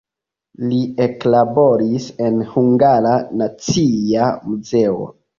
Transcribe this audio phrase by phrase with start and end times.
[0.67, 3.11] Li eklaboris en Hungara
[3.41, 4.97] Nacia Muzeo.